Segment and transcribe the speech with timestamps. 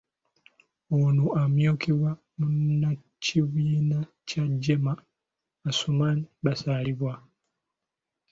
[1.01, 4.93] Ono amyukibwa munnakibiina kya JEEMA,
[5.69, 7.13] Asuman Basalirwa.